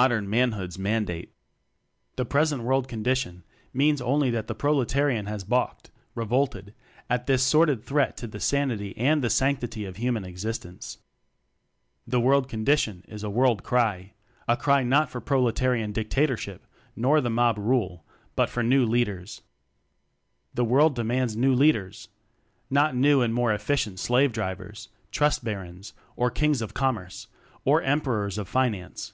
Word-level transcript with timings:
Modern 0.00 0.30
Manhood's 0.30 0.78
Mandate. 0.78 1.34
The 2.16 2.24
present 2.24 2.62
"World 2.62 2.88
condition" 2.88 3.44
means 3.74 4.00
only 4.00 4.30
that 4.30 4.46
the 4.46 4.54
proletariat 4.54 5.28
has 5.28 5.44
balked, 5.44 5.90
revolted, 6.14 6.72
at 7.10 7.26
this 7.26 7.42
sordid 7.42 7.84
threat 7.84 8.16
to 8.16 8.26
the 8.26 8.40
sanity 8.40 8.96
and 8.96 9.20
the 9.22 9.28
sanctity 9.28 9.84
of 9.84 9.96
Human 9.98 10.24
existence. 10.24 10.96
The 12.06 12.20
"World 12.22 12.48
condition" 12.48 13.04
is 13.06 13.22
a 13.22 13.28
World 13.28 13.62
Cry! 13.64 14.14
a 14.48 14.56
cry 14.56 14.82
not 14.82 15.10
for 15.10 15.20
Proletarian 15.20 15.92
Dic 15.92 16.08
tatorship, 16.08 16.62
nor 16.96 17.20
for 17.20 17.28
Mob 17.28 17.58
Rule, 17.58 18.02
but 18.34 18.48
for 18.48 18.62
new 18.62 18.86
Leaders. 18.86 19.42
The 20.54 20.64
World 20.64 20.94
demands 20.94 21.36
new 21.36 21.54
Leaders! 21.54 22.08
Not 22.70 22.96
new 22.96 23.20
and 23.20 23.34
more 23.34 23.52
"efficient" 23.52 23.98
slave 23.98 24.32
drivers 24.32 24.88
Trust 25.10 25.44
Barons, 25.44 25.92
or 26.16 26.30
Kings 26.30 26.62
of 26.62 26.72
Commerce, 26.72 27.26
or 27.66 27.82
Emperors 27.82 28.38
of 28.38 28.48
Finance. 28.48 29.12